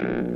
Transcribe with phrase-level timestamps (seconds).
[0.00, 0.33] Mm-hmm.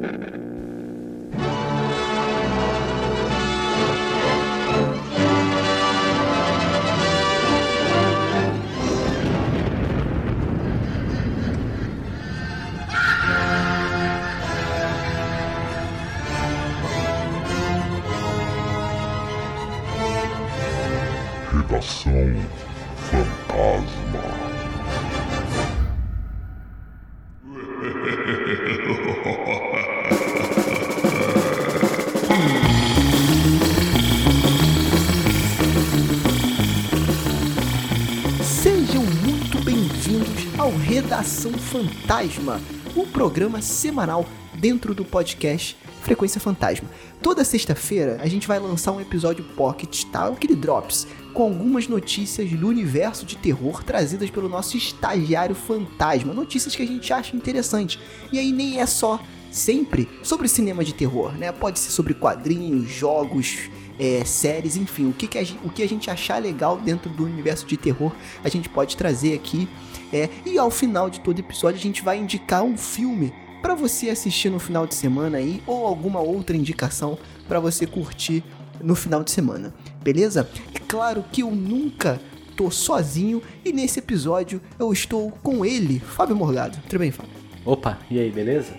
[41.09, 42.61] Redação Fantasma,
[42.95, 44.27] o programa semanal
[44.57, 46.87] dentro do podcast Frequência Fantasma.
[47.23, 50.27] Toda sexta-feira a gente vai lançar um episódio pocket, tá?
[50.27, 56.35] Aquele drops, com algumas notícias do universo de terror trazidas pelo nosso estagiário fantasma.
[56.35, 57.99] Notícias que a gente acha interessante.
[58.30, 59.19] E aí nem é só
[59.51, 61.51] sempre sobre cinema de terror, né?
[61.52, 65.88] Pode ser sobre quadrinhos, jogos, é, séries, enfim, o que, que a, o que a
[65.88, 68.12] gente achar legal dentro do universo de terror,
[68.44, 69.66] a gente pode trazer aqui.
[70.12, 74.08] É, e ao final de todo episódio a gente vai indicar um filme para você
[74.08, 78.42] assistir no final de semana aí ou alguma outra indicação para você curtir
[78.80, 80.48] no final de semana, beleza?
[80.74, 82.20] É claro que eu nunca
[82.56, 86.78] tô sozinho e nesse episódio eu estou com ele, Fábio Morgado.
[86.88, 87.32] Tudo bem, Fábio?
[87.64, 88.72] Opa, e aí, beleza?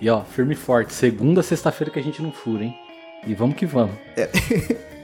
[0.00, 2.74] E ó, firme e forte, segunda, sexta-feira que a gente não fura, hein?
[3.26, 3.96] E vamos que vamos.
[4.16, 4.30] É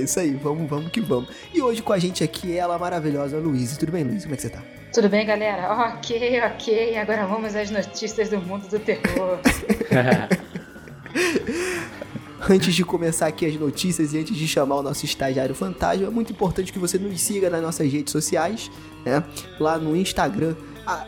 [0.00, 1.28] isso aí, vamos, vamos que vamos.
[1.52, 3.78] E hoje com a gente aqui ela maravilhosa Luísa.
[3.78, 4.22] Tudo bem, Luísa?
[4.22, 4.62] Como é que você tá?
[4.92, 5.72] Tudo bem, galera?
[5.96, 6.96] Ok, ok.
[6.96, 9.38] Agora vamos às notícias do mundo do terror.
[12.48, 16.10] Antes de começar aqui as notícias e antes de chamar o nosso estagiário fantasma, é
[16.10, 18.70] muito importante que você nos siga nas nossas redes sociais,
[19.02, 19.24] né?
[19.58, 20.54] Lá no Instagram,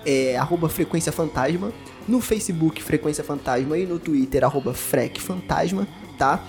[0.04, 1.72] é arroba Frequência Fantasma,
[2.08, 6.42] no Facebook Frequência Fantasma e no Twitter arroba Frec Fantasma, tá?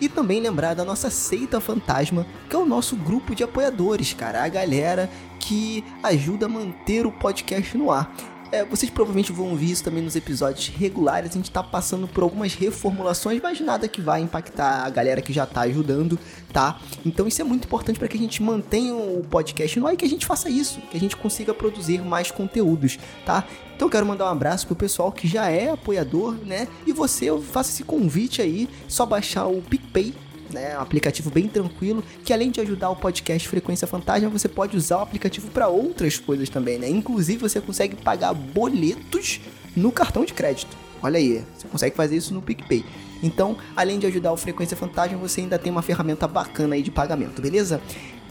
[0.00, 4.42] E também lembrar da nossa Seita Fantasma, que é o nosso grupo de apoiadores, cara,
[4.42, 8.12] a galera que ajuda a manter o podcast no ar.
[8.52, 11.30] É, vocês provavelmente vão ouvir isso também nos episódios regulares.
[11.30, 15.32] A gente tá passando por algumas reformulações, mas nada que vai impactar a galera que
[15.32, 16.18] já tá ajudando,
[16.52, 16.78] tá?
[17.04, 19.96] Então isso é muito importante para que a gente mantenha o podcast no ar e
[19.96, 23.44] que a gente faça isso, que a gente consiga produzir mais conteúdos, tá?
[23.74, 26.68] Então eu quero mandar um abraço pro pessoal que já é apoiador, né?
[26.86, 30.14] E você, eu faço esse convite aí, só baixar o PicPay
[30.54, 34.76] né, um aplicativo bem tranquilo, que além de ajudar o podcast Frequência Fantasma, você pode
[34.76, 36.88] usar o aplicativo para outras coisas também, né?
[36.88, 39.40] Inclusive você consegue pagar boletos
[39.76, 40.76] no cartão de crédito.
[41.02, 42.84] Olha aí, você consegue fazer isso no PicPay.
[43.22, 46.90] Então, além de ajudar o Frequência Fantasma, você ainda tem uma ferramenta bacana aí de
[46.90, 47.80] pagamento, beleza?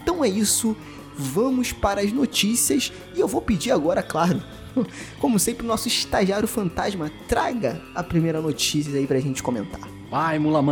[0.02, 0.76] Então é isso,
[1.16, 4.42] vamos para as notícias e eu vou pedir agora, claro,
[5.20, 9.80] como sempre, o nosso estagiário fantasma traga a primeira notícia aí pra gente comentar.
[10.10, 10.62] Vai, mula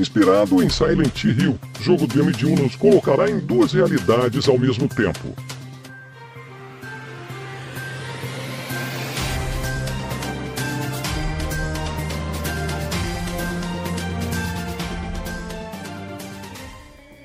[0.00, 5.36] Inspirado em Silent Hill, jogo do M1 nos colocará em duas realidades ao mesmo tempo.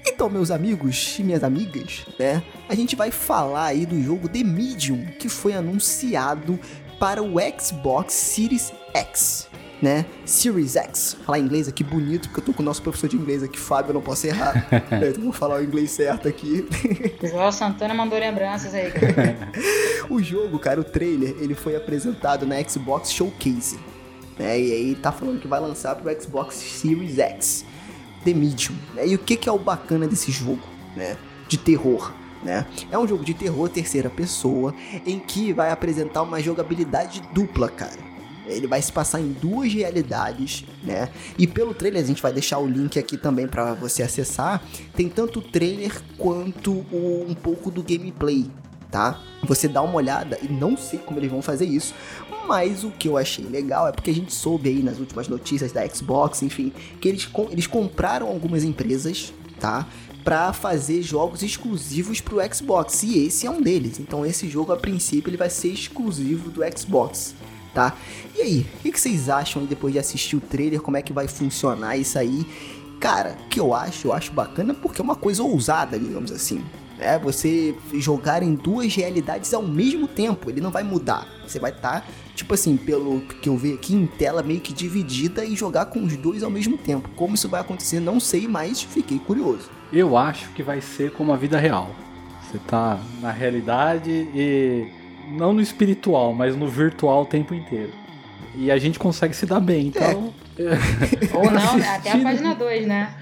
[0.05, 2.43] Então, meus amigos e minhas amigas, né?
[2.67, 6.59] A gente vai falar aí do jogo The Medium, que foi anunciado
[6.99, 9.47] para o Xbox Series X,
[9.81, 10.05] né?
[10.25, 11.17] Series X.
[11.25, 13.89] Falar inglês aqui bonito, porque eu tô com o nosso professor de inglês aqui, Fábio,
[13.89, 14.67] eu não posso errar.
[14.91, 16.67] né, então vou falar o inglês certo aqui.
[17.23, 18.91] João Santana mandou lembranças aí,
[20.09, 23.79] o jogo, cara, o trailer, ele foi apresentado na Xbox Showcase.
[24.37, 24.59] Né?
[24.59, 27.65] E aí tá falando que vai lançar pro Xbox Series X.
[28.23, 28.75] The Medium.
[28.93, 29.07] Né?
[29.07, 30.61] E o que, que é o bacana desse jogo,
[30.95, 31.15] né?
[31.47, 32.11] De terror.
[32.43, 32.65] Né?
[32.91, 34.73] É um jogo de terror terceira pessoa
[35.05, 38.14] em que vai apresentar uma jogabilidade dupla, cara.
[38.47, 41.09] Ele vai se passar em duas realidades, né?
[41.37, 44.63] E pelo trailer, a gente vai deixar o link aqui também para você acessar.
[44.95, 48.45] Tem tanto o trailer quanto o- um pouco do gameplay,
[48.91, 49.19] tá?
[49.43, 51.93] Você dá uma olhada e não sei como eles vão fazer isso,
[52.47, 55.71] mas o que eu achei legal é porque a gente soube aí nas últimas notícias
[55.71, 56.71] da Xbox, enfim,
[57.01, 59.87] que eles, eles compraram algumas empresas, tá?
[60.23, 63.99] Pra fazer jogos exclusivos pro Xbox, e esse é um deles.
[63.99, 67.35] Então esse jogo a princípio ele vai ser exclusivo do Xbox,
[67.75, 67.93] tá?
[68.33, 70.81] E aí, o que, vocês acham aí depois de assistir o trailer?
[70.81, 72.47] Como é que vai funcionar isso aí?
[72.99, 76.63] Cara, o que eu acho, eu acho bacana porque é uma coisa ousada, digamos assim.
[76.97, 80.49] É você jogar em duas realidades ao mesmo tempo.
[80.49, 81.27] Ele não vai mudar.
[81.45, 84.71] Você vai estar, tá, tipo assim, pelo que eu vejo aqui em tela, meio que
[84.73, 87.09] dividida e jogar com os dois ao mesmo tempo.
[87.17, 89.69] Como isso vai acontecer, não sei, mas fiquei curioso.
[89.91, 91.93] Eu acho que vai ser como a vida real.
[92.41, 94.87] Você tá na realidade e
[95.29, 97.91] não no espiritual, mas no virtual o tempo inteiro.
[98.55, 100.33] E a gente consegue se dar bem, então.
[100.57, 101.35] É.
[101.35, 103.13] Ou não, até a página 2, né?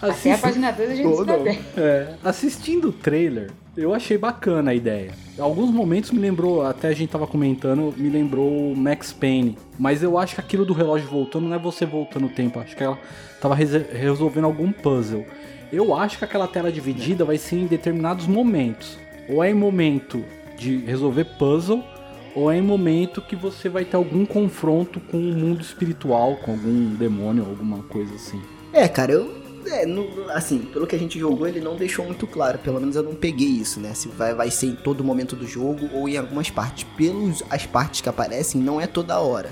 [0.00, 0.28] Assist...
[0.28, 1.60] Até a página 2 a gente se dá bem.
[1.76, 5.12] É, assistindo o trailer, eu achei bacana a ideia.
[5.38, 9.56] Alguns momentos me lembrou, até a gente tava comentando, me lembrou Max Payne.
[9.78, 12.76] Mas eu acho que aquilo do relógio voltando não é você voltando o tempo, acho
[12.76, 12.98] que ela
[13.40, 15.24] tava resolvendo algum puzzle.
[15.72, 18.98] Eu acho que aquela tela dividida vai ser em determinados momentos.
[19.28, 20.22] Ou é em momento
[20.58, 21.82] de resolver puzzle,
[22.34, 26.52] ou é em momento que você vai ter algum confronto com o mundo espiritual, com
[26.52, 28.40] algum demônio, alguma coisa assim.
[28.72, 29.84] É, cara, eu é,
[30.34, 32.58] assim, pelo que a gente jogou, ele não deixou muito claro.
[32.58, 33.94] Pelo menos eu não peguei isso, né?
[33.94, 36.84] Se vai, vai ser em todo momento do jogo ou em algumas partes.
[36.96, 39.50] Pelas as partes que aparecem, não é toda hora,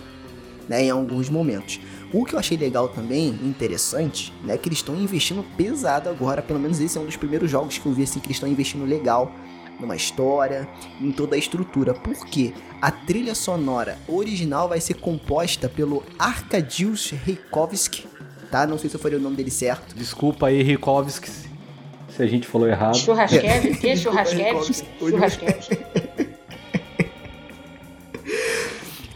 [0.69, 0.85] né?
[0.85, 1.81] Em alguns momentos.
[2.12, 4.58] O que eu achei legal também, interessante, né?
[4.58, 6.43] Que eles estão investindo pesado agora.
[6.43, 8.49] Pelo menos esse é um dos primeiros jogos que eu vi assim que eles estão
[8.49, 9.32] investindo legal
[9.81, 10.69] numa história,
[11.00, 11.94] em toda a estrutura.
[11.94, 12.53] Por quê?
[12.81, 18.06] A trilha sonora original vai ser composta pelo Arkadiusz Reikovsky,
[18.50, 18.67] tá?
[18.67, 19.94] Não sei se eu falei o nome dele certo.
[19.94, 22.97] Desculpa aí, Rikovski, se a gente falou errado.
[22.97, 23.77] Churrasquev?
[23.79, 23.97] que?
[23.97, 24.56] Churrasquev.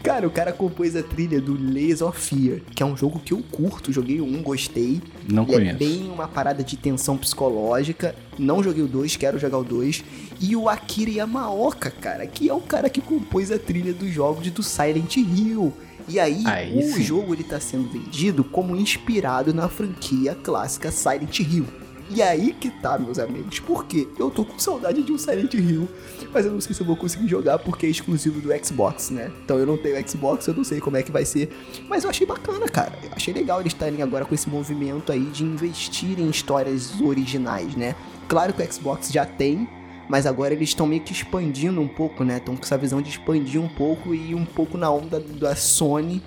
[0.05, 3.33] Cara, o cara compôs a trilha do Layers of Fear, que é um jogo que
[3.33, 5.01] eu curto, joguei um, gostei.
[5.27, 5.75] Não Ele é conheço.
[5.75, 8.15] É bem uma parada de tensão psicológica.
[8.37, 10.03] Não joguei o 2, quero jogar o 2.
[10.39, 14.47] E o Akira Yamaoka, cara, que é o cara que compôs a trilha dos jogos
[14.51, 15.73] do Silent Hill.
[16.07, 17.03] E aí, aí o sim.
[17.03, 21.65] jogo ele tá sendo vendido como inspirado na franquia clássica Silent Hill.
[22.09, 25.89] E aí que tá, meus amigos, porque eu tô com saudade de um Silent Hill,
[26.31, 29.31] mas eu não sei se eu vou conseguir jogar porque é exclusivo do Xbox, né?
[29.43, 31.49] Então eu não tenho Xbox, eu não sei como é que vai ser,
[31.89, 32.93] mas eu achei bacana, cara.
[33.03, 37.75] Eu achei legal eles estarem agora com esse movimento aí de investir em histórias originais,
[37.75, 37.95] né?
[38.27, 39.67] Claro que o Xbox já tem,
[40.07, 42.37] mas agora eles estão meio que expandindo um pouco, né?
[42.37, 46.21] Estão com essa visão de expandir um pouco e um pouco na onda da Sony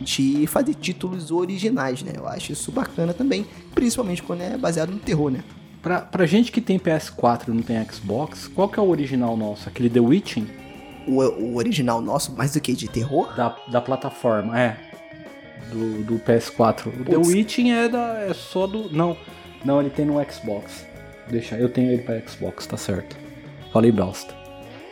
[0.00, 2.12] de fazer títulos originais, né?
[2.16, 5.42] Eu acho isso bacana também, principalmente quando é baseado no terror, né?
[5.82, 9.36] Pra, pra gente que tem PS4 e não tem Xbox, qual que é o original
[9.36, 9.68] nosso?
[9.68, 10.48] Aquele The Witching?
[11.06, 13.34] O, o original nosso, mais do que de terror?
[13.36, 14.78] Da, da plataforma, é.
[15.70, 16.86] Do, do PS4.
[16.86, 18.90] O The Witching é, da, é só do.
[18.90, 19.16] Não,
[19.64, 20.86] não, ele tem no Xbox.
[21.28, 23.16] Deixa, eu tenho ele pra Xbox, tá certo.
[23.72, 24.34] Falei bosta.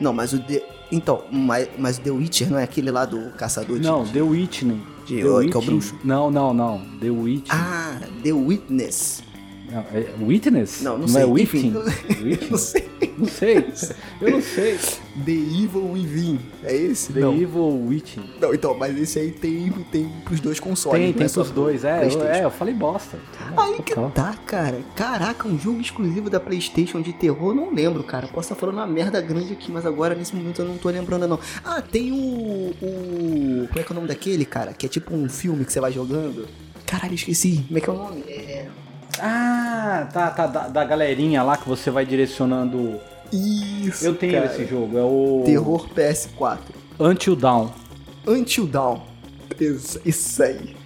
[0.01, 0.63] Não, mas o The...
[0.93, 3.87] Então, mas, mas The Witcher não é aquele lá do caçador de...
[3.87, 4.79] Não, The Witness.
[5.07, 5.51] De, The Witching.
[5.51, 5.99] que é o bruxo.
[6.05, 6.83] Não, não, não.
[7.01, 7.49] The Witch.
[7.49, 9.23] Ah, The Witness.
[9.73, 10.83] Não, é Witness?
[10.83, 11.23] Não, não, não sei.
[11.23, 11.25] é?
[11.25, 11.71] Witting?
[12.51, 12.93] não sei.
[13.17, 13.67] Não sei.
[14.21, 14.79] Eu não sei.
[15.25, 16.39] The Evil Within.
[16.63, 17.13] É esse?
[17.13, 17.35] The não.
[17.35, 18.23] Evil Witching.
[18.41, 21.01] Não, então, mas esse aí tem, tem pros dois consoles.
[21.01, 21.85] Tem, tem é pros dois.
[21.85, 23.19] É eu, é, eu falei bosta.
[23.57, 24.81] Aí que tá, cara.
[24.95, 28.27] Caraca, um jogo exclusivo da PlayStation de terror, não lembro, cara.
[28.29, 31.27] Posso estar falando uma merda grande aqui, mas agora nesse momento eu não tô lembrando,
[31.27, 31.41] não.
[31.65, 32.17] Ah, tem o.
[32.17, 34.73] o como é que é o nome daquele, cara?
[34.73, 36.47] Que é tipo um filme que você vai jogando.
[36.87, 37.65] Caralho, esqueci.
[37.67, 38.21] Como é que é o nome?
[38.29, 38.69] É.
[39.21, 40.47] Ah, tá, tá.
[40.47, 43.01] Da, da galerinha lá que você vai direcionando
[43.33, 44.05] isso.
[44.05, 44.47] Eu tenho cara.
[44.47, 45.43] esse jogo, é o.
[45.45, 46.59] Terror PS4.
[46.99, 47.71] Until Dawn.
[48.27, 49.01] Until Dawn.
[50.05, 50.77] Isso aí.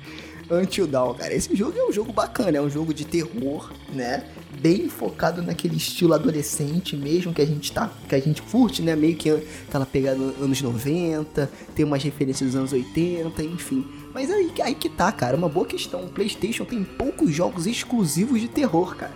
[0.51, 1.35] Until Dawn, cara.
[1.35, 4.25] Esse jogo é um jogo bacana, é um jogo de terror, né?
[4.67, 8.97] Bem focado naquele estilo adolescente mesmo que a gente tá, que a gente curte, né?
[8.97, 13.87] Meio que aquela pegada anos 90, tem umas referências dos anos 80, enfim.
[14.13, 16.05] Mas aí, aí que tá, cara, uma boa questão.
[16.05, 19.15] O PlayStation tem poucos jogos exclusivos de terror, cara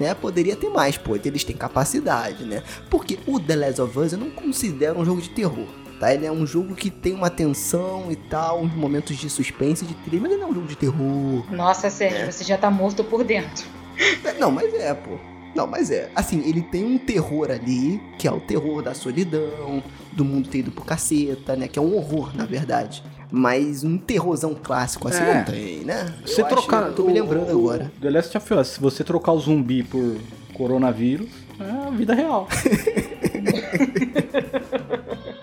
[0.00, 0.14] né?
[0.14, 2.62] Poderia ter mais, pô, eles têm capacidade, né?
[2.88, 5.66] Porque o The Last of Us eu não considero um jogo de terror.
[6.00, 6.14] Tá?
[6.14, 9.92] Ele é um jogo que tem uma tensão e tal, uns momentos de suspense, de
[9.92, 11.44] trilha, mas ele não é um jogo de terror.
[11.52, 12.32] Nossa, Sérgio, é.
[12.32, 13.79] você já tá morto por dentro.
[14.24, 15.18] É, não, mas é, pô.
[15.54, 16.08] Não, mas é.
[16.14, 20.58] Assim, ele tem um terror ali, que é o terror da solidão, do mundo ter
[20.58, 21.66] ido pro caceta, né?
[21.68, 23.02] Que é um horror, na verdade.
[23.30, 25.34] Mas um terrorzão clássico assim é.
[25.34, 26.14] não tem, né?
[26.24, 26.84] Você trocar.
[26.84, 27.92] Acho, tô me lembrando o, agora.
[28.00, 30.16] The Last of Us, se você trocar o zumbi por
[30.54, 31.28] coronavírus,
[31.58, 32.48] é a vida real.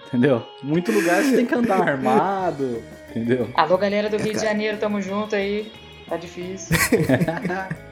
[0.08, 0.44] entendeu?
[0.64, 3.50] Muito lugar você tem que andar armado, entendeu?
[3.56, 5.72] Alô, galera do Rio de Janeiro, tamo junto aí.
[6.08, 6.76] Tá difícil.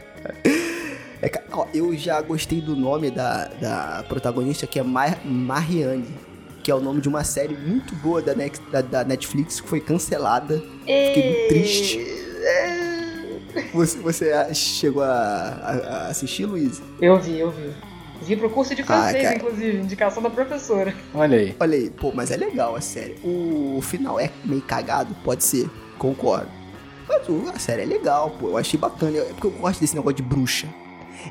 [1.22, 6.06] É, ó, eu já gostei do nome da, da protagonista, que é Mar Marianne
[6.66, 8.34] que é o nome de uma série muito boa da,
[8.72, 10.64] da, da Netflix que foi cancelada.
[10.88, 11.14] Ei.
[11.14, 12.00] Fiquei muito triste.
[13.72, 16.82] Você, você chegou a, a, a assistir, Luiz?
[17.00, 17.72] Eu vi, eu vi.
[18.24, 19.36] Vi pro curso de francês, cara.
[19.36, 20.94] inclusive, indicação da professora.
[21.14, 21.56] Olha aí.
[21.60, 23.16] Olha aí, pô, mas é legal a série.
[23.24, 26.50] O final é meio cagado, pode ser, concordo.
[27.54, 29.18] A série é legal, pô, eu achei bacana.
[29.18, 30.68] É porque eu gosto desse negócio de bruxa.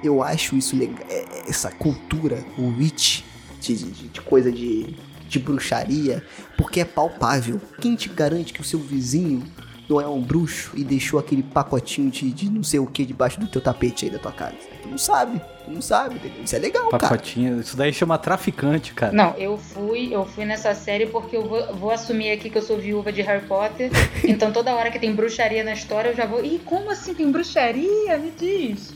[0.02, 3.23] Eu acho isso legal, é- é essa cultura, o witch,
[3.61, 4.95] de, de- de coisa de,
[5.28, 6.25] de bruxaria,
[6.57, 7.61] porque é palpável.
[7.81, 9.43] Quem te garante que o seu vizinho
[9.88, 13.38] não é um bruxo e deixou aquele pacotinho de, de não sei o que debaixo
[13.38, 14.57] do teu tapete aí da tua casa?
[14.85, 16.45] Tu não sabe, tu não sabe, entendeu?
[16.45, 16.99] Isso é legal, cara.
[16.99, 17.59] Pacotinho.
[17.59, 19.14] Isso daí chama traficante, cara.
[19.14, 22.62] Não, eu fui, eu fui nessa série porque eu vou, vou assumir aqui que eu
[22.62, 23.91] sou viúva de Harry Potter.
[24.23, 26.45] então toda hora que tem bruxaria na história, eu já vou.
[26.45, 28.19] Ih, como assim tem bruxaria?
[28.19, 28.93] Me diz.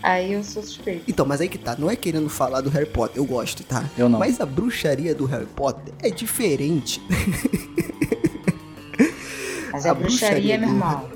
[0.00, 1.02] Aí eu sou suspeita.
[1.08, 3.84] Então, mas aí que tá, não é querendo falar do Harry Potter, eu gosto, tá?
[3.98, 4.20] Eu não.
[4.20, 7.02] Mas a bruxaria do Harry Potter é diferente.
[9.72, 11.15] Mas é A bruxaria, bruxaria meu irmão.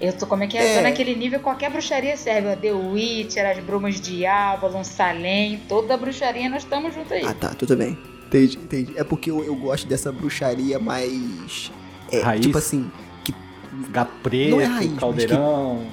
[0.00, 0.74] Eu tô, como é que é?
[0.74, 0.76] É.
[0.76, 2.48] tô naquele nível, qualquer bruxaria serve.
[2.48, 2.56] ó.
[2.56, 7.24] The Witcher, as brumas de Avalon, Salem, toda bruxaria nós estamos juntos aí.
[7.26, 7.98] Ah, tá, tudo bem.
[8.26, 8.92] Entendi, entendi.
[8.96, 11.72] É porque eu, eu gosto dessa bruxaria mais.
[12.12, 12.42] É, Raiz?
[12.46, 12.90] tipo assim.
[13.90, 15.86] Gato preto, Não é raiz, caldeirão,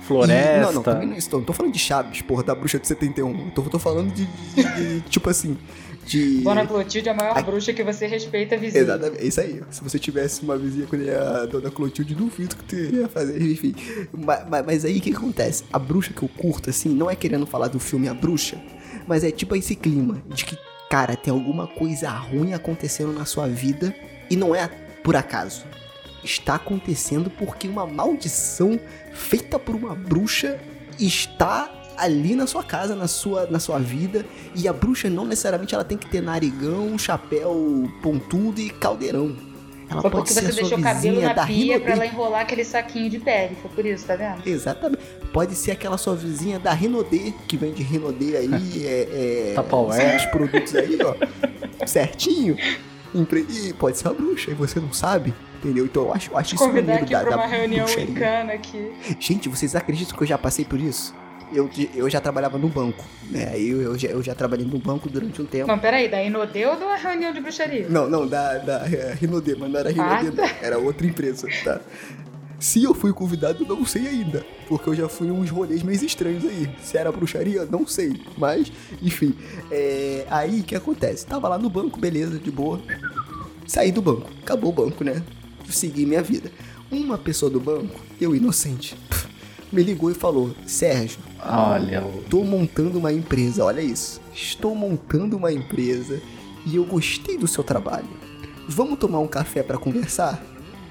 [0.00, 0.60] e- floresta.
[0.62, 3.46] não, não, também não, estou, não tô falando de Chaves, porra, da bruxa de 71.
[3.46, 5.56] Eu tô, tô falando de, de- de- tipo assim.
[6.06, 6.40] De.
[6.42, 7.42] Dona Clotilde é a maior Ai.
[7.42, 8.82] bruxa que você respeita, vizinho.
[8.84, 9.62] Exatamente, é isso aí.
[9.70, 13.74] Se você tivesse uma vizinha com a dona Clotilde, duvido que tu ia fazer, enfim.
[14.12, 15.64] Ma- ma- Mas, aí o que acontece?
[15.72, 18.60] A bruxa que eu curto, assim, não é querendo falar do filme A Bruxa,
[19.06, 20.58] mas é tipo esse clima de que,
[20.90, 23.94] cara, tem alguma coisa ruim acontecendo na sua vida
[24.30, 24.68] e não é
[25.02, 25.64] por acaso.
[26.22, 28.78] Está acontecendo porque uma maldição
[29.12, 30.58] feita por uma bruxa
[30.98, 34.24] está ali na sua casa, na sua, na sua vida.
[34.54, 39.36] E a bruxa não necessariamente ela tem que ter narigão, chapéu pontudo e caldeirão.
[39.88, 41.80] Ela Foi pode porque ser você a sua deixou o cabelo vizinha na da pia
[41.80, 43.56] pra ela enrolar aquele saquinho de pele.
[43.60, 44.46] Foi por isso, tá vendo?
[44.46, 45.02] Exatamente.
[45.32, 48.50] Pode ser aquela sua vizinha da Rinodê, que vende Rinodê aí,
[48.86, 50.16] é, é, Tupperware.
[50.16, 52.56] os produtos aí, ó, certinho.
[53.14, 55.84] E pode ser uma bruxa, e você não sabe, entendeu?
[55.84, 58.54] Então eu acho, eu acho isso Convidar maneiro aqui da, pra da uma reunião bruxaria.
[58.54, 58.92] aqui.
[59.20, 61.14] Gente, vocês acreditam que eu já passei por isso?
[61.54, 63.50] Eu, eu já trabalhava no banco, né?
[63.52, 65.68] Aí eu, eu, já, eu já trabalhei no banco durante um tempo.
[65.68, 67.86] Não, peraí, da Inodê ou da reunião de bruxaria?
[67.88, 70.48] Não, não, da, da é, Rinodê, mas não era Ah, Rinodê, não.
[70.60, 71.80] Era outra empresa, tá?
[72.58, 74.44] Se eu fui convidado, não sei ainda.
[74.66, 76.68] Porque eu já fui uns rolês meio estranhos aí.
[76.82, 78.22] Se era bruxaria, não sei.
[78.38, 79.34] Mas, enfim.
[79.70, 81.26] É, aí, o que acontece?
[81.26, 82.80] Tava lá no banco, beleza, de boa.
[83.66, 84.30] Saí do banco.
[84.42, 85.22] Acabou o banco, né?
[85.68, 86.50] Segui minha vida.
[86.90, 88.96] Uma pessoa do banco, eu inocente,
[89.72, 94.20] me ligou e falou: Sérgio, Olha, o- Estou montando uma empresa, olha isso.
[94.32, 96.20] Estou montando uma empresa
[96.66, 98.08] e eu gostei do seu trabalho.
[98.68, 100.42] Vamos tomar um café para conversar?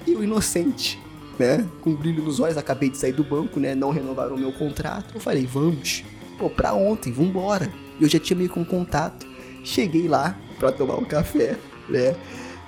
[0.06, 0.98] Eu, inocente,
[1.38, 1.66] né?
[1.80, 3.74] Com brilho nos olhos, acabei de sair do banco, né?
[3.74, 5.14] Não renovaram o meu contrato.
[5.14, 6.04] Eu falei, vamos.
[6.38, 7.68] Pô, pra ontem, vambora.
[8.00, 9.26] Eu já tinha meio com contato.
[9.64, 11.56] Cheguei lá pra tomar um café,
[11.88, 12.14] né?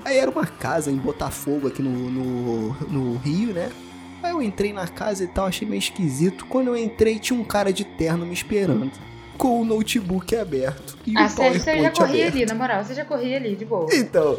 [0.05, 3.06] Aí era uma casa em Botafogo, aqui no, no, no?
[4.23, 6.47] Aí eu entrei na casa e tal, achei meio esquisito.
[6.47, 8.91] Quando eu entrei, tinha um cara de terno me esperando.
[9.37, 10.97] Com o notebook aberto.
[11.07, 12.35] E Ah, o sério, você já corria aberto.
[12.37, 13.87] ali, na moral, você já corria ali, de boa.
[13.95, 14.39] Então,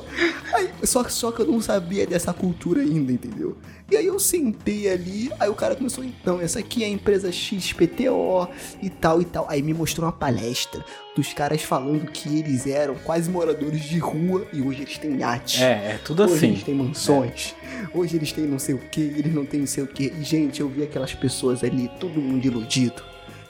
[0.53, 3.57] aí, só, só que eu não sabia dessa cultura ainda, entendeu?
[3.89, 7.31] E aí eu sentei ali, aí o cara começou, então, essa aqui é a empresa
[7.31, 8.49] XPTO
[8.81, 9.45] e tal e tal.
[9.49, 10.83] Aí me mostrou uma palestra
[11.15, 15.63] dos caras falando que eles eram quase moradores de rua e hoje eles têm iate.
[15.63, 16.47] é, é tudo Hoje assim.
[16.47, 17.55] eles têm mansões.
[17.93, 20.11] Hoje eles têm não sei o que, eles não têm não sei o que.
[20.19, 23.01] E, gente, eu vi aquelas pessoas ali, todo mundo iludido.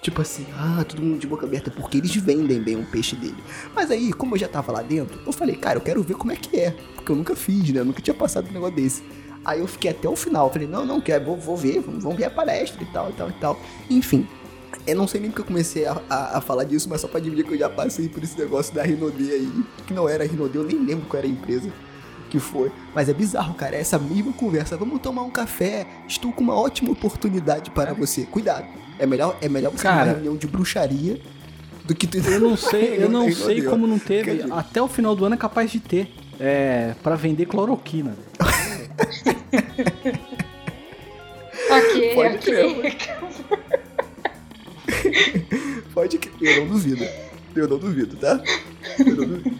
[0.02, 3.36] Tipo assim, ah, todo mundo de boca aberta, porque eles vendem bem o peixe dele.
[3.76, 6.32] Mas aí, como eu já tava lá dentro, eu falei, cara, eu quero ver como
[6.32, 6.72] é que é.
[6.96, 7.80] Porque eu nunca fiz, né?
[7.82, 9.04] Eu nunca tinha passado um negócio desse.
[9.44, 10.52] Aí eu fiquei até o final.
[10.52, 13.14] Falei, não, não, quero, vou, vou ver, vamos, vamos ver a palestra e tal, e
[13.14, 13.60] tal, e tal.
[13.90, 14.28] Enfim.
[14.86, 17.20] Eu não sei nem porque eu comecei a, a- a falar disso, mas só pra
[17.20, 19.64] dividir que eu já passei por esse negócio da Rinodê aí.
[19.86, 21.70] Que não era Rinodê, eu nem lembro qual era a empresa
[22.28, 22.72] que foi.
[22.94, 23.76] Mas é bizarro, cara.
[23.76, 24.78] É essa mesma conversa.
[24.78, 25.86] Vamos tomar um café.
[26.08, 28.26] Estou com uma ótima oportunidade para você.
[28.26, 28.66] Cuidado.
[29.00, 30.12] É melhor, é melhor você Cara.
[30.12, 31.22] reunião de bruxaria
[31.86, 34.44] do que tu Eu não sei, eu não sei como não teve.
[34.52, 36.12] Até o final do ano é capaz de ter.
[36.40, 38.16] É, pra vender cloroquina.
[41.70, 42.40] Ok, Pode ok.
[42.40, 42.98] crer,
[45.94, 47.06] Pode que eu não duvido.
[47.56, 48.42] Eu não duvido, tá?
[49.00, 49.52] Eu não duvido.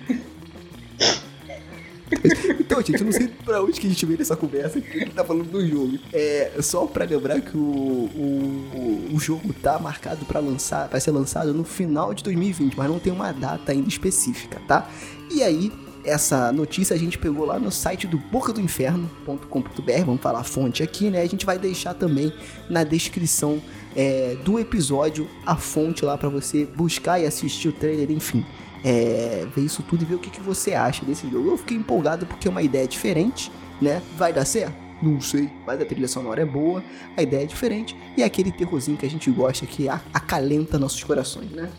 [2.60, 5.24] Então, gente, eu não sei pra onde que a gente veio nessa conversa que tá
[5.24, 5.98] falando do jogo.
[6.12, 11.12] É só pra lembrar que o, o, o jogo tá marcado pra lançar, para ser
[11.12, 14.90] lançado no final de 2020, mas não tem uma data ainda específica, tá?
[15.32, 15.72] E aí,
[16.04, 21.10] essa notícia a gente pegou lá no site do bocadoinferno.com.br, vamos falar a fonte aqui,
[21.10, 21.22] né?
[21.22, 22.34] A gente vai deixar também
[22.70, 23.62] na descrição
[23.96, 28.46] é, do episódio a fonte lá para você buscar e assistir o trailer, enfim.
[28.84, 31.50] É, ver isso tudo e ver o que, que você acha desse jogo.
[31.50, 34.02] Eu fiquei empolgado porque é uma ideia diferente, né?
[34.18, 34.76] Vai dar certo?
[35.02, 36.84] Não sei, mas a trilha sonora é boa,
[37.16, 41.04] a ideia é diferente e é aquele terrorzinho que a gente gosta que acalenta nossos
[41.04, 41.70] corações, né?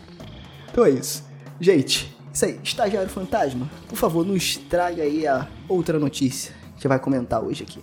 [0.71, 1.23] Então é isso.
[1.59, 6.97] Gente, isso aí, estagiário fantasma, por favor, nos traga aí a outra notícia que vai
[6.97, 7.81] comentar hoje aqui.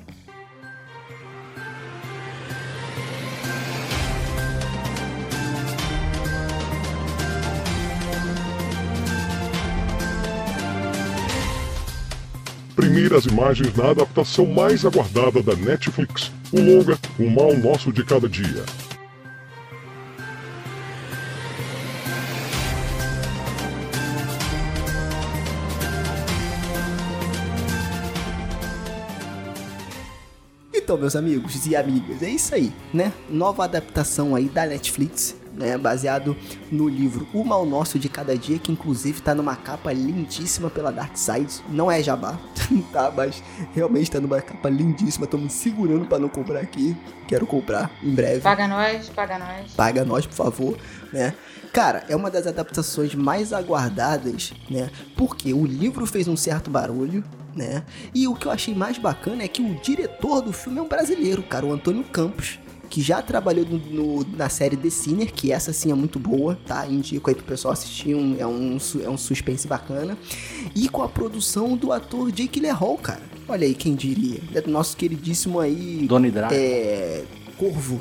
[12.76, 18.28] Primeiras imagens na adaptação mais aguardada da Netflix, o longa O Mal Nosso de Cada
[18.28, 18.66] Dia.
[30.74, 33.10] Então, meus amigos e amigas, é isso aí, né?
[33.30, 35.76] Nova adaptação aí da Netflix, né?
[35.78, 36.36] Baseado
[36.70, 40.92] no livro O Mal Nosso de Cada Dia, que inclusive tá numa capa lindíssima pela
[40.92, 41.62] Dark Side.
[41.68, 42.38] Não é jabá,
[42.92, 43.12] tá?
[43.14, 43.42] Mas
[43.74, 45.26] realmente tá numa capa lindíssima.
[45.26, 46.96] Tô me segurando para não comprar aqui.
[47.26, 48.40] Quero comprar em breve.
[48.40, 49.72] Paga nós, paga nós.
[49.72, 50.78] Paga nós, por favor,
[51.12, 51.34] né?
[51.72, 54.90] Cara, é uma das adaptações mais aguardadas, né?
[55.16, 57.82] Porque o livro fez um certo barulho, né?
[58.14, 60.88] E o que eu achei mais bacana é que o diretor do filme é um
[60.88, 62.58] brasileiro, cara, o Antônio Campos,
[62.96, 66.58] que já trabalhou no, no, na série The Sinner, que essa sim é muito boa,
[66.64, 66.86] tá?
[66.86, 70.16] Indico aí pro pessoal assistir, um, é, um, é um suspense bacana.
[70.74, 73.20] E com a produção do ator Jake Hall, cara.
[73.46, 74.40] Olha aí quem diria.
[74.54, 76.06] É do nosso queridíssimo aí.
[76.08, 76.54] Doni Draco.
[76.54, 77.24] É.
[77.58, 78.00] Corvo.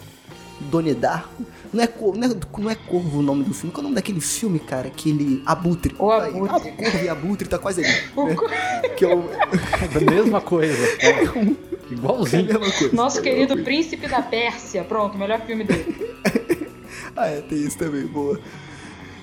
[0.72, 1.44] Doni Darko.
[1.76, 3.74] Não é, corvo, não, é, não é Corvo o nome do filme.
[3.74, 4.88] Qual é o nome daquele filme, cara?
[4.88, 5.94] Aquele Abutre.
[6.00, 6.70] O Abutre.
[6.70, 7.92] Aí, Corvo e Abutre tá quase ali.
[7.92, 8.90] né?
[8.96, 9.30] que é, o...
[9.30, 10.88] é a mesma coisa.
[11.00, 11.24] É
[11.92, 12.50] igualzinho.
[12.50, 12.96] É a mesma coisa.
[12.96, 14.86] Nosso querido Príncipe da Pérsia.
[14.86, 16.16] Pronto, melhor filme dele.
[17.14, 18.40] ah, é, tem isso também, boa.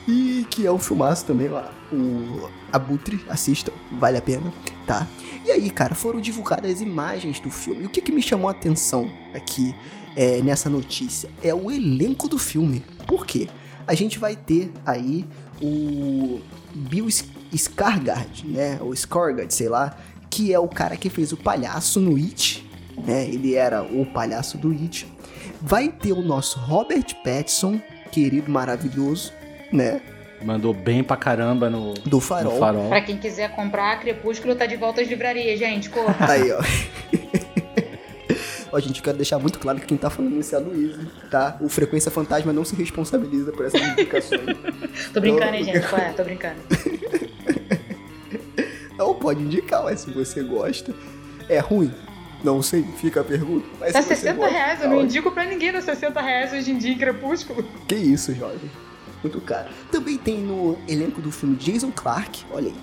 [0.06, 1.72] E que é um filmaço também lá.
[1.90, 4.52] O Abutre, assistam, vale a pena,
[4.86, 5.06] tá?
[5.44, 7.82] E aí, cara, foram divulgadas imagens do filme.
[7.82, 9.74] E o que, que me chamou a atenção aqui
[10.16, 12.84] é, nessa notícia é o elenco do filme.
[13.06, 13.48] Por quê?
[13.86, 15.24] A gente vai ter aí
[15.60, 16.40] o
[16.74, 18.78] Bill Skarsgård, né?
[18.80, 19.96] O Skarsgård, sei lá,
[20.30, 22.68] que é o cara que fez o palhaço no It,
[23.04, 23.28] né?
[23.28, 25.06] Ele era o palhaço do It.
[25.60, 27.80] Vai ter o nosso Robert Pattinson,
[28.10, 29.32] querido, maravilhoso,
[29.72, 30.00] né?
[30.44, 32.54] Mandou bem pra caramba no, do farol.
[32.54, 32.88] no farol.
[32.88, 35.88] Pra quem quiser comprar, Crepúsculo tá de volta às livrarias, gente.
[35.90, 36.14] Corra.
[36.30, 36.60] Aí, ó.
[38.74, 40.98] Ó, gente, eu quero deixar muito claro que quem tá falando isso é a Luísa,
[41.30, 41.58] tá?
[41.60, 44.40] O Frequência Fantasma não se responsabiliza por essas indicações.
[45.12, 45.86] tô brincando, hein, gente?
[45.86, 46.10] Qual é?
[46.12, 46.56] Tô brincando.
[48.96, 50.94] Não, pode indicar, mas se você gosta.
[51.48, 51.92] É ruim?
[52.44, 53.66] Não sei, fica a pergunta.
[53.80, 55.10] Mas Tá se você 60 gosta, reais, eu tá não ótimo.
[55.10, 57.64] indico pra ninguém dar 60 reais hoje em dia em Crepúsculo.
[57.88, 58.70] Que isso, jovem.
[59.22, 59.68] Muito caro.
[59.90, 62.74] Também tem no elenco do filme Jason Clark, olha aí.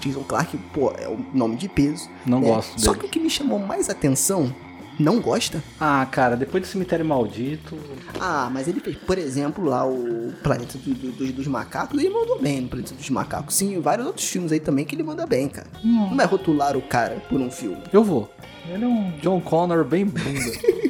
[0.00, 2.08] Jason Clark, pô, é um nome de peso.
[2.24, 2.46] Não né?
[2.48, 3.00] gosto Só dele.
[3.02, 4.54] que o que me chamou mais atenção,
[4.96, 5.60] não gosta?
[5.80, 7.76] Ah, cara, depois do Cemitério Maldito.
[8.20, 12.10] Ah, mas ele fez, por exemplo, lá o Planeta do- do- do- dos Macacos, ele
[12.10, 13.56] mandou bem no Planeta dos Macacos.
[13.56, 15.66] Sim, e vários outros filmes aí também que ele manda bem, cara.
[15.82, 17.82] Não vai rotular o cara por um filme.
[17.92, 18.32] Eu vou.
[18.68, 20.22] Ele é um John Connor bem bunda.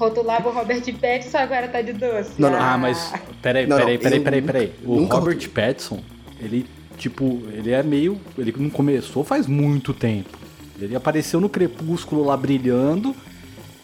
[0.00, 2.32] Rotulava o Robert Pattinson, agora tá de doce.
[2.38, 2.58] Não, não.
[2.58, 3.12] ah, mas.
[3.42, 4.72] Peraí, Não, peraí, não, peraí, eu peraí, nunca- peraí.
[4.82, 5.48] O Robert rotulei.
[5.48, 6.00] Pattinson,
[6.40, 8.18] ele, tipo, ele é meio.
[8.38, 10.38] Ele não começou faz muito tempo.
[10.80, 13.14] Ele apareceu no Crepúsculo lá brilhando.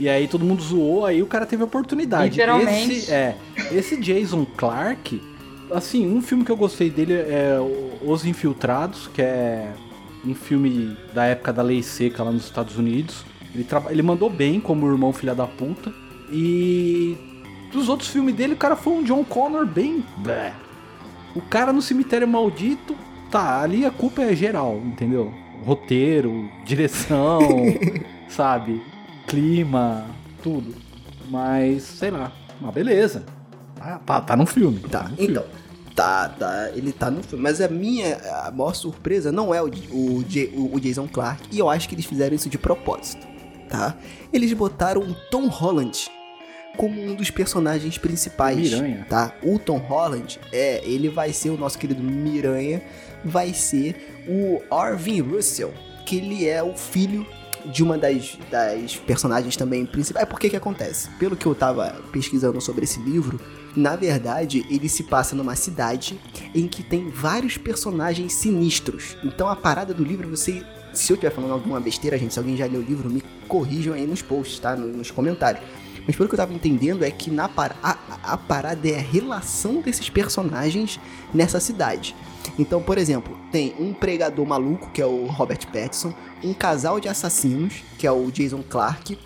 [0.00, 2.30] E aí todo mundo zoou, aí o cara teve a oportunidade.
[2.30, 2.92] Literalmente.
[2.92, 3.34] Esse, é,
[3.72, 5.22] esse Jason Clark,
[5.70, 7.56] assim, um filme que eu gostei dele é
[8.02, 9.70] Os Infiltrados, que é
[10.24, 13.24] um filme da época da lei seca lá nos Estados Unidos.
[13.54, 15.90] Ele, ele mandou bem como irmão filha da puta.
[16.30, 17.16] E
[17.72, 20.04] dos outros filmes dele, o cara foi um John Connor bem.
[20.18, 20.52] blé.
[21.34, 22.96] O cara no cemitério maldito,
[23.30, 25.32] tá, ali a culpa é geral, entendeu?
[25.64, 27.38] Roteiro, direção,
[28.28, 28.80] sabe?
[29.26, 30.06] Clima,
[30.42, 30.74] tudo.
[31.28, 33.24] Mas, sei lá, mas beleza.
[33.74, 34.78] Tá, tá, tá no filme.
[34.80, 35.30] Tá, filme.
[35.32, 35.44] então.
[35.94, 37.42] Tá, tá, ele tá no filme.
[37.42, 40.20] Mas a minha a maior surpresa não é o, o,
[40.54, 41.48] o- o Jason Clark.
[41.50, 43.26] E eu acho que eles fizeram isso de propósito,
[43.68, 43.94] tá?
[44.32, 46.08] Eles botaram o Tom Holland
[46.76, 48.58] como um dos personagens principais.
[48.58, 49.06] Miranha.
[49.08, 49.34] Tá?
[49.42, 52.82] O Tom Holland, é, ele vai ser o nosso querido Miranha.
[53.24, 55.72] Vai ser o Arvin Russell,
[56.04, 57.26] que ele é o filho
[57.64, 60.22] de uma das, das personagens também principais.
[60.22, 61.10] É porque que acontece?
[61.18, 63.40] Pelo que eu tava pesquisando sobre esse livro,
[63.76, 66.18] Na verdade, ele se passa numa cidade
[66.54, 69.18] em que tem vários personagens sinistros.
[69.22, 70.64] Então a parada do livro, você.
[70.94, 73.92] Se eu estiver falando alguma besteira, gente, se alguém já leu o livro, me corrijam
[73.92, 74.74] aí nos posts, tá?
[74.74, 75.62] Nos comentários.
[76.06, 79.00] Mas pelo que eu tava entendendo é que na par a, a parada é a
[79.00, 81.00] relação desses personagens
[81.34, 82.14] nessa cidade.
[82.58, 87.08] Então, por exemplo, tem um pregador maluco, que é o Robert Pattinson, um casal de
[87.08, 89.18] assassinos, que é o Jason Clarke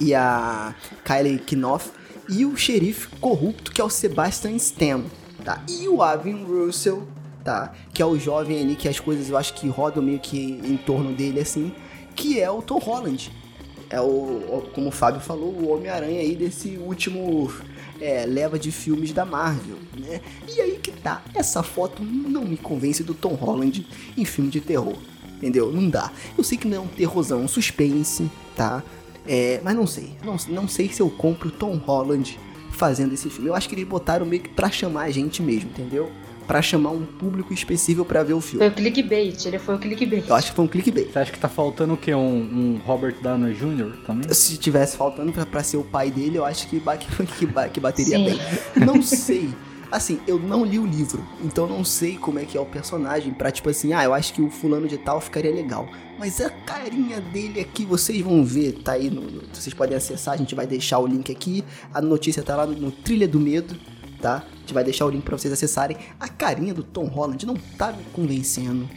[0.00, 1.90] e a Kylie Knopf,
[2.28, 5.02] e o xerife corrupto, que é o Sebastian Stan,
[5.44, 5.62] tá?
[5.68, 7.06] E o Avin Russell,
[7.44, 7.72] tá?
[7.92, 10.76] Que é o jovem ali, que as coisas eu acho que rodam meio que em
[10.76, 11.72] torno dele, assim,
[12.14, 13.30] que é o Tom Holland.
[13.92, 17.52] É o, como o Fábio falou, o Homem-Aranha aí desse último
[18.00, 20.18] é, leva de filmes da Marvel, né?
[20.48, 24.62] E aí que tá, essa foto não me convence do Tom Holland em filme de
[24.62, 24.96] terror,
[25.36, 25.70] entendeu?
[25.70, 26.10] Não dá.
[26.38, 28.82] Eu sei que não é um terrorzão, é um suspense, tá?
[29.26, 33.50] É, mas não sei, não, não sei se eu compro Tom Holland fazendo esse filme.
[33.50, 36.10] Eu acho que eles botaram meio que pra chamar a gente mesmo, entendeu?
[36.46, 38.58] Pra chamar um público específico pra ver o filme.
[38.58, 40.28] Foi o clickbait, ele foi o clickbait.
[40.28, 41.10] Eu acho que foi um clickbait.
[41.12, 42.14] Você acha que tá faltando o quê?
[42.14, 43.96] Um, um Robert Downey Jr.
[44.06, 44.32] também?
[44.32, 46.96] Se tivesse faltando pra, pra ser o pai dele, eu acho que, ba-
[47.38, 48.24] que, ba- que bateria Sim.
[48.24, 48.40] bem.
[48.86, 49.50] Não sei.
[49.90, 53.30] Assim, eu não li o livro, então não sei como é que é o personagem
[53.34, 55.86] pra tipo assim, ah, eu acho que o fulano de tal ficaria legal.
[56.18, 60.32] Mas a carinha dele aqui, vocês vão ver, tá aí no, no- vocês podem acessar,
[60.32, 61.62] a gente vai deixar o link aqui.
[61.92, 63.76] A notícia tá lá no, no Trilha do Medo,
[64.22, 64.44] tá?
[64.54, 65.96] A gente vai deixar o link pra vocês acessarem.
[66.18, 68.88] A carinha do Tom Holland não tá me convencendo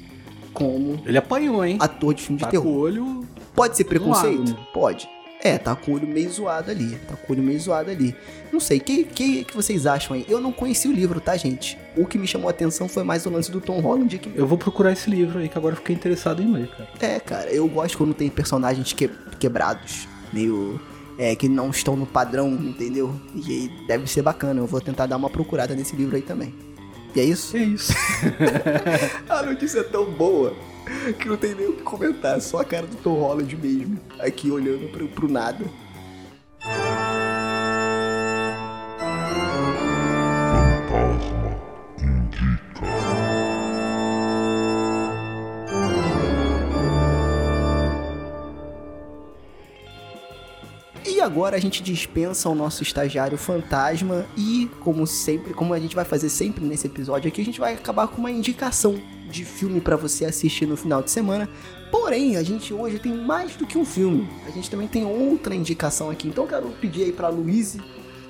[0.53, 1.77] como Ele apanhou, hein?
[1.79, 2.65] ator de filme de Tá terror.
[2.65, 3.27] com o olho.
[3.53, 4.47] Pode ser preconceito?
[4.47, 4.67] Zoado?
[4.73, 5.09] Pode.
[5.43, 6.95] É, tá com o olho meio zoado ali.
[7.07, 8.15] Tá com o olho meio zoado ali.
[8.51, 10.25] Não sei, o que, que, que vocês acham aí?
[10.27, 11.77] Eu não conheci o livro, tá, gente?
[11.95, 14.17] O que me chamou a atenção foi mais o lance do Tom Holland.
[14.17, 14.31] Que...
[14.35, 16.89] Eu vou procurar esse livro aí, que agora eu fiquei interessado em ler, cara.
[16.99, 19.09] É, cara, eu gosto quando tem personagens que-
[19.39, 20.07] quebrados.
[20.33, 20.79] Meio.
[21.17, 23.13] É, que não estão no padrão, entendeu?
[23.33, 24.59] E deve ser bacana.
[24.59, 26.53] Eu vou tentar dar uma procurada nesse livro aí também.
[27.15, 27.55] E é isso?
[27.55, 27.93] É isso.
[29.29, 30.53] A notícia é tão boa
[31.17, 32.41] que não tem nem o que comentar.
[32.41, 33.99] Só a cara do Tom Holland mesmo.
[34.19, 35.63] Aqui olhando pro, pro nada.
[51.35, 56.05] Agora a gente dispensa o nosso estagiário fantasma e, como sempre, como a gente vai
[56.05, 58.97] fazer sempre nesse episódio aqui, a gente vai acabar com uma indicação
[59.29, 61.49] de filme pra você assistir no final de semana.
[61.91, 64.29] Porém, a gente hoje tem mais do que um filme.
[64.47, 66.29] A gente também tem outra indicação aqui.
[66.29, 67.81] Então eu quero pedir aí pra Luíse,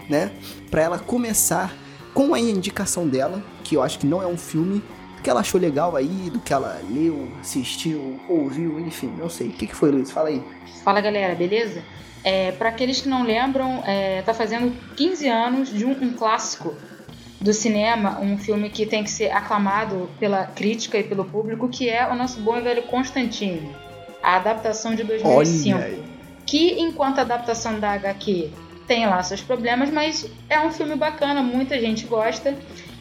[0.10, 0.32] né,
[0.72, 1.78] pra ela começar
[2.12, 4.82] com a indicação dela, que eu acho que não é um filme,
[5.26, 9.48] que ela achou legal aí, do que ela leu, assistiu, ouviu, enfim, não sei.
[9.48, 10.12] O que, que foi, Luiz?
[10.12, 10.40] Fala aí.
[10.84, 11.82] Fala galera, beleza?
[12.24, 16.76] É, para aqueles que não lembram, é, tá fazendo 15 anos de um, um clássico
[17.42, 21.90] do cinema, um filme que tem que ser aclamado pela crítica e pelo público, que
[21.90, 23.76] é o nosso bom e velho Constantine,
[24.22, 25.76] a adaptação de 2005.
[25.76, 26.04] Olha
[26.46, 28.52] que enquanto adaptação da HQ
[28.86, 32.56] tem lá seus problemas, mas é um filme bacana, muita gente gosta.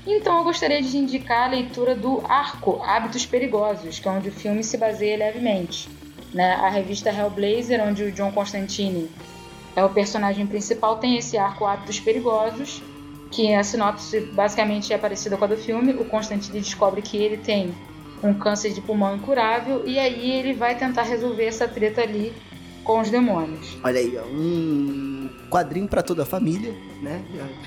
[0.07, 4.33] Então eu gostaria de indicar a leitura do Arco Hábitos Perigosos, que é onde o
[4.33, 5.89] filme se baseia levemente.
[6.33, 6.55] Né?
[6.55, 9.09] A revista Hellblazer, onde o John Constantine
[9.75, 12.83] é o personagem principal, tem esse arco Hábitos Perigosos,
[13.31, 15.93] que a sinopse basicamente é parecida com a do filme.
[15.93, 17.75] O Constantine descobre que ele tem
[18.23, 22.33] um câncer de pulmão incurável e aí ele vai tentar resolver essa treta ali
[22.83, 23.77] com os demônios.
[23.83, 27.23] Olha aí, um quadrinho pra toda a família, né?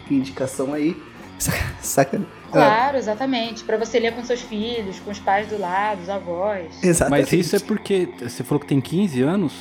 [0.10, 0.96] A indicação aí.
[1.82, 2.22] Saca-?
[2.52, 3.64] Claro, exatamente.
[3.64, 6.82] Pra você ler com seus filhos, com os pais do lado, os avós.
[6.84, 7.22] Exatamente.
[7.32, 9.54] Mas isso é porque você falou que tem 15 anos.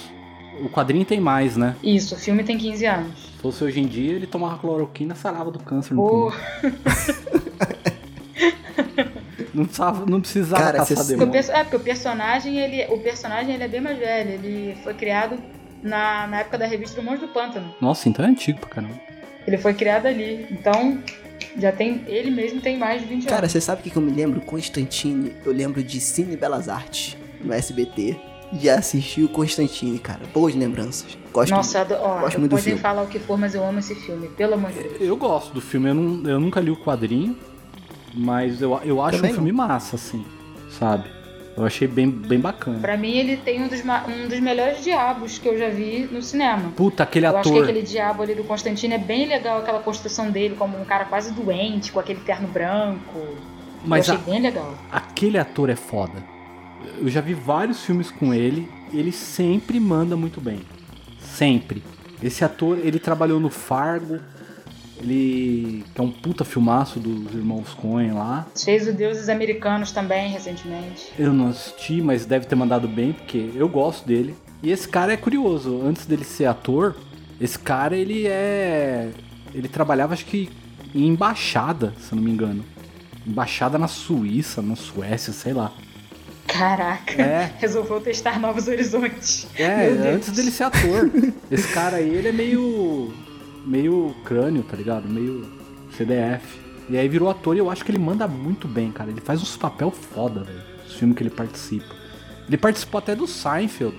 [0.61, 1.77] O quadrinho tem mais, né?
[1.83, 3.13] Isso, o filme tem 15 anos.
[3.27, 6.09] Se fosse hoje em dia, ele tomava cloroquina e sarava do câncer no O...
[6.09, 6.33] pulmão.
[9.55, 11.33] Não precisava, não precisava Cara, caçar Porque o demônio.
[11.33, 14.31] perso- É, porque o personagem, ele, o personagem ele é bem mais velho.
[14.33, 15.39] Ele foi criado
[15.83, 17.75] na, na época da revista do Monstro do Pântano.
[17.81, 18.95] Nossa, então é antigo pra caramba.
[19.47, 20.47] Ele foi criado ali.
[20.51, 20.99] Então,
[21.59, 22.03] já tem.
[22.07, 23.53] Ele mesmo tem mais de 20 Cara, anos.
[23.53, 24.41] você sabe o que que eu me lembro?
[24.41, 28.17] Constantine, eu lembro de Cine Belas Artes, no SBT.
[28.61, 30.21] Já assisti o Constantine, cara.
[30.33, 31.19] Boas lembranças.
[31.33, 32.81] Gosto Nossa, eu ado- ó, gosto muito do podem filme.
[32.81, 34.29] falar o que for, mas eu amo esse filme.
[34.29, 35.01] Pelo amor de Deus.
[35.01, 37.37] Eu gosto do filme, eu, não- eu nunca li o quadrinho,
[38.15, 39.43] mas eu, eu acho Também um não.
[39.43, 40.25] filme massa, assim,
[40.71, 41.11] sabe?
[41.57, 42.79] Eu achei bem, bem bacana.
[42.81, 46.21] Pra mim, ele tem um dos, um dos melhores diabos que eu já vi no
[46.21, 46.71] cinema.
[46.77, 47.63] Puta, aquele Eu acho que ator.
[47.71, 51.33] aquele diabo ali do Constantino é bem legal, aquela construção dele como um cara quase
[51.33, 53.37] doente, com aquele terno branco.
[53.85, 54.75] Mas eu a- achei bem legal.
[54.93, 56.23] aquele ator é foda.
[57.01, 60.61] Eu já vi vários filmes com ele, ele sempre manda muito bem.
[61.19, 61.83] Sempre.
[62.23, 64.19] Esse ator, ele trabalhou no Fargo,
[65.01, 68.47] Ele que é um puta filmaço dos irmãos Coen lá.
[68.55, 71.13] Fez o Deuses Americanos também, recentemente.
[71.19, 74.35] Eu não assisti, mas deve ter mandado bem, porque eu gosto dele.
[74.63, 76.97] E esse cara é curioso, antes dele ser ator,
[77.41, 79.11] esse cara ele é.
[79.55, 80.49] Ele trabalhava, acho que,
[80.95, 82.65] em embaixada, se eu não me engano.
[83.27, 85.73] Embaixada na Suíça, na Suécia, sei lá.
[86.47, 87.53] Caraca, É.
[87.59, 89.47] resolveu testar novos horizontes.
[89.57, 91.11] É, antes dele ser ator.
[91.51, 93.13] Esse cara aí, ele é meio.
[93.67, 95.09] Meio crânio, tá ligado?
[95.09, 95.47] Meio
[95.97, 96.59] CDF.
[96.89, 99.11] E aí virou ator e eu acho que ele manda muito bem, cara.
[99.11, 100.63] Ele faz uns papel foda, velho.
[100.87, 101.95] Os filmes que ele participa.
[102.47, 103.97] Ele participou até do Seinfeld.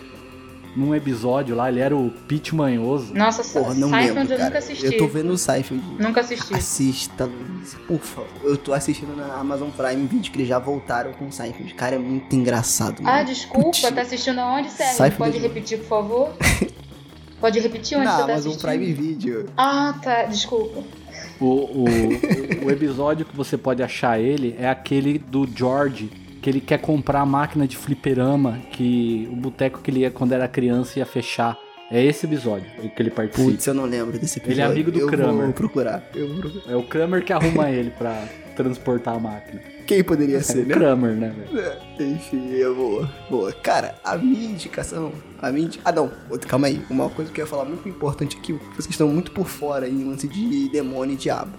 [0.74, 3.12] Num episódio lá, ele era o Pete Manhoso.
[3.14, 4.44] Nossa, Porra, não Seinfeld lembro, eu cara.
[4.46, 4.86] nunca assisti.
[4.86, 5.84] Eu tô vendo o Seinfeld.
[6.00, 6.54] Nunca assisti.
[6.54, 8.30] Assista, Luiz, por favor.
[8.44, 11.74] Eu tô assistindo na Amazon Prime vídeo que eles já voltaram com o Seinfeld.
[11.74, 13.18] Cara, é muito engraçado, mano.
[13.18, 13.82] Ah, desculpa, Putz.
[13.82, 14.96] tá assistindo aonde, Sérgio?
[14.98, 16.34] Seinfeld Pode é- repetir, por favor?
[17.40, 18.70] Pode repetir onde Na você tá Amazon assistindo?
[18.70, 19.46] Prime Video.
[19.56, 20.84] Ah, tá, desculpa.
[21.40, 21.86] O, o,
[22.66, 26.10] o episódio que você pode achar ele é aquele do George,
[26.42, 30.32] que ele quer comprar a máquina de fliperama, que o boteco que ele ia quando
[30.34, 31.58] era criança ia fechar.
[31.90, 33.50] É esse episódio que ele participa.
[33.50, 34.54] Putz, eu não lembro desse episódio.
[34.54, 35.46] Ele é amigo do eu Kramer.
[35.46, 36.04] Vou procurar.
[36.14, 36.74] Eu vou procurar.
[36.74, 39.62] É o Kramer que arruma ele pra transportar a máquina.
[39.88, 40.74] Quem poderia É ser, o né?
[40.76, 41.60] Kramer, né, velho?
[41.60, 43.08] É, Enfim, eu vou.
[43.30, 43.54] Boa.
[43.54, 45.12] Cara, a minha indicação.
[45.42, 46.12] A minha indi- Ah, não.
[46.48, 46.82] Calma aí.
[46.90, 48.52] Uma coisa que eu ia falar muito importante aqui.
[48.76, 51.52] Vocês estão muito por fora em lance de demônio e diabo.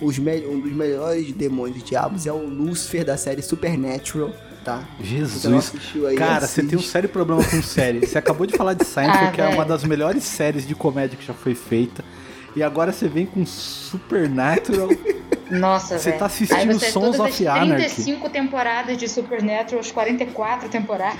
[0.00, 4.32] Os me- Um dos melhores demônios e diabos é o Lucifer da série Supernatural,
[4.64, 4.88] tá?
[4.98, 5.54] Você não Jesus.
[5.56, 6.90] assistiu aí, Cara, você tem um assiste.
[6.92, 8.06] sério problema com série.
[8.06, 11.16] Você acabou de falar de Seinfeld, Ah, que é uma das melhores séries de comédia
[11.18, 12.04] que já foi feita.
[12.56, 14.88] E agora você vem com Supernatural.
[15.58, 16.18] Nossa, Você velho.
[16.18, 17.74] tá assistindo você Sons todas of Anarchy.
[17.76, 21.18] 35 temporadas de Supernatural, as 44 temporadas.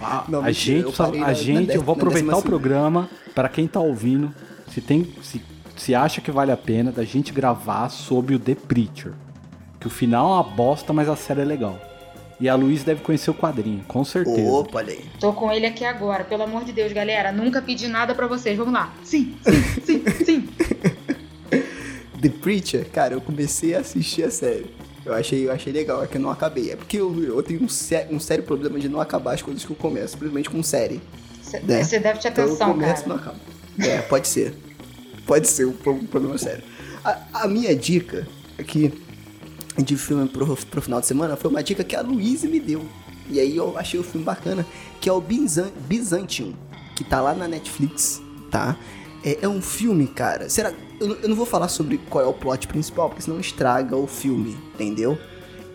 [0.00, 3.66] A, Não, a gente, eu a na- gente, eu vou aproveitar o programa para quem
[3.66, 4.34] tá ouvindo,
[4.72, 5.42] se tem, se,
[5.76, 9.12] se acha que vale a pena da gente gravar sobre o The Preacher,
[9.78, 11.78] que o final é uma bosta, mas a série é legal.
[12.38, 14.50] E a Luiz deve conhecer o quadrinho, com certeza.
[14.50, 15.04] Opa, olha aí.
[15.20, 17.30] Tô com ele aqui agora, pelo amor de Deus, galera.
[17.30, 18.56] Nunca pedi nada pra vocês.
[18.56, 18.90] Vamos lá.
[19.04, 20.48] Sim, sim, sim, sim.
[22.20, 24.66] The Preacher, cara, eu comecei a assistir a série.
[25.04, 26.70] Eu achei, eu achei legal, é que eu não acabei.
[26.70, 29.64] É porque eu, eu tenho um, sé- um sério problema de não acabar as coisas
[29.64, 31.00] que eu começo, simplesmente com série.
[31.42, 31.82] Você né?
[31.82, 31.88] deve
[32.20, 33.30] ter Então eu atenção, começo e não cara.
[33.30, 33.88] acabo.
[33.90, 34.54] É, pode ser.
[35.26, 36.62] Pode ser um pro- um problema sério.
[37.02, 38.28] A, a minha dica
[38.58, 38.92] aqui
[39.78, 42.84] de filme pro, pro final de semana foi uma dica que a Luísa me deu.
[43.30, 44.66] E aí eu achei o filme bacana,
[45.00, 46.52] que é o Byzan- Byzantium,
[46.94, 48.76] que tá lá na Netflix, tá?
[49.24, 50.48] É, é um filme, cara.
[50.48, 50.72] Será.
[51.00, 54.06] Eu, eu não vou falar sobre qual é o plot principal, porque senão estraga o
[54.06, 55.18] filme, entendeu?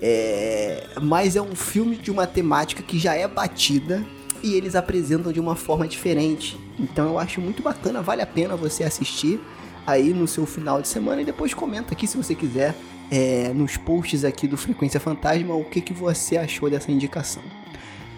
[0.01, 4.05] É, mas é um filme de uma temática que já é batida
[4.43, 6.59] e eles apresentam de uma forma diferente.
[6.79, 9.39] Então eu acho muito bacana, vale a pena você assistir
[9.87, 12.75] aí no seu final de semana e depois comenta aqui se você quiser
[13.09, 17.43] é, nos posts aqui do Frequência Fantasma o que, que você achou dessa indicação.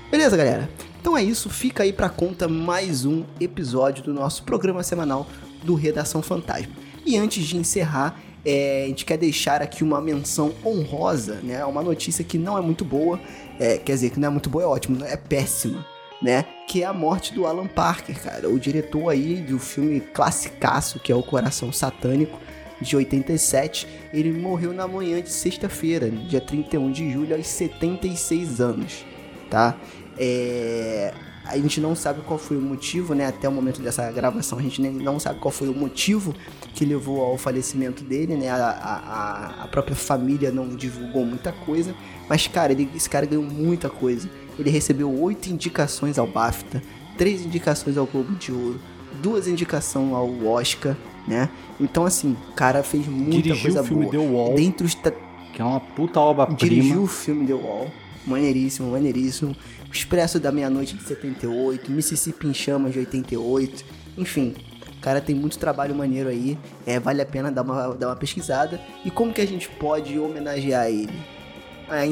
[0.09, 0.69] Beleza, galera?
[1.01, 5.27] Então é isso, fica aí pra conta mais um episódio do nosso programa semanal
[5.63, 6.71] do Redação Fantasma.
[7.05, 11.65] E antes de encerrar, é, a gente quer deixar aqui uma menção honrosa, né?
[11.65, 13.19] Uma notícia que não é muito boa,
[13.59, 15.85] é, quer dizer, que não é muito boa, é ótimo, é péssima,
[16.21, 16.45] né?
[16.69, 21.11] Que é a morte do Alan Parker, cara, o diretor aí do filme classicaço que
[21.11, 22.39] é O Coração Satânico,
[22.79, 23.85] de 87.
[24.13, 29.05] Ele morreu na manhã de sexta-feira, dia 31 de julho, aos 76 anos,
[29.49, 29.75] tá?
[30.17, 31.13] É,
[31.49, 33.25] A gente não sabe qual foi o motivo, né?
[33.27, 36.36] Até o momento dessa gravação, a gente nem- não sabe qual foi o motivo
[36.73, 38.49] que levou ao falecimento dele, né?
[38.49, 41.95] A, a- a- própria família não divulgou muita coisa.
[42.27, 44.29] Mas, cara, ele- esse cara ganhou muita coisa.
[44.60, 46.83] Ele recebeu oito indicações ao BAFTA,
[47.17, 48.81] três indicações ao Globo de Ouro,
[49.23, 51.47] duas indicações ao Oscar, né?
[51.79, 54.12] Então, assim, o cara fez muita Dirigiu coisa o filme boa.
[54.12, 56.57] The Wall, Dentre os que é uma puta obra-prima.
[56.60, 57.89] Dirigiu o filme The Wall.
[58.27, 59.55] Maneiríssimo, maneiríssimo.
[59.91, 61.89] Expresso da Meia-Noite de 78.
[61.91, 63.85] Mississippi em Chamas de 88.
[64.17, 64.53] Enfim,
[64.97, 66.57] o cara tem muito trabalho maneiro aí.
[66.85, 68.79] É, vale a pena dar uma, dar uma pesquisada.
[69.05, 71.13] E como que a gente pode homenagear ele?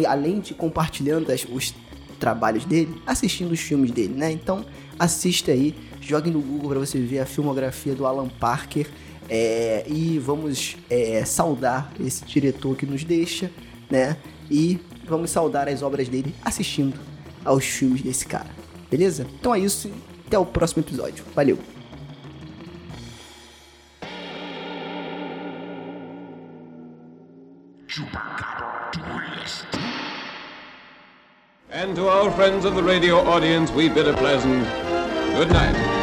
[0.08, 1.74] Além de compartilhando as- os
[2.18, 4.32] trabalhos dele, assistindo os filmes dele, né?
[4.32, 4.66] Então,
[4.98, 5.76] assista aí.
[6.00, 8.88] Jogue no Google para você ver a filmografia do Alan Parker.
[9.28, 13.50] É, e vamos é, saudar esse diretor que nos deixa,
[13.90, 14.16] né?
[14.50, 17.00] E vamos saudar as obras dele assistindo
[17.44, 18.50] aos filmes desse cara.
[18.90, 19.26] Beleza?
[19.40, 19.92] Então é isso.
[20.28, 21.24] Até o próximo episódio.
[21.36, 21.58] Valeu!
[31.72, 34.64] And to our friends of the radio audience, we bid a pleasant
[35.36, 35.95] good night.